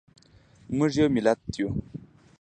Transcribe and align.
موږ 0.77 0.91
یو 0.99 1.07
ملت 1.15 1.41
یو 1.59 1.69